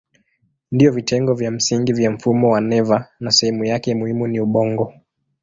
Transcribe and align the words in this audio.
Ndiyo 0.71 0.91
vitengo 0.91 1.33
vya 1.33 1.51
msingi 1.51 1.93
vya 1.93 2.11
mfumo 2.11 2.49
wa 2.51 2.61
neva 2.61 3.07
na 3.19 3.31
sehemu 3.31 3.65
yake 3.65 3.95
muhimu 3.95 4.27
ni 4.27 4.39
ubongo. 4.39 4.93